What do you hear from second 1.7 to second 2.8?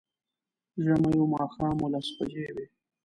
و، لس بجې وې